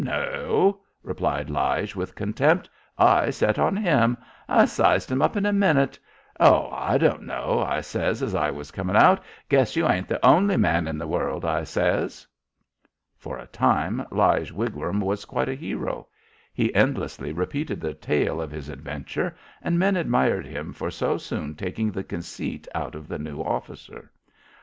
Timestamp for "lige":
1.51-1.95, 14.09-14.51